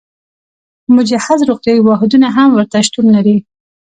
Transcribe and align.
مجهز 0.95 1.39
روغتیايي 1.49 1.81
واحدونه 1.87 2.27
هم 2.37 2.49
ورته 2.53 2.77
شتون 2.87 3.05
لري. 3.15 3.37